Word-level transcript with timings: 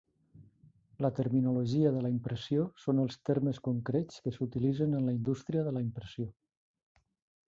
La 1.05 1.09
terminologia 1.17 1.91
de 1.97 1.99
la 2.05 2.09
impressió 2.13 2.63
són 2.85 3.01
els 3.03 3.19
termes 3.31 3.59
concrets 3.67 4.23
que 4.23 4.33
s'utilitzen 4.39 4.97
en 5.01 5.07
la 5.11 5.13
indústria 5.19 5.67
de 5.69 5.75
la 5.77 5.85
impressió. 5.89 6.27